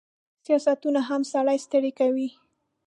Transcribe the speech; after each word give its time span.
سیاستونه 0.45 0.99
هم 1.09 1.21
سړی 1.33 1.57
ستړی 1.65 1.91
کوي. 1.99 2.29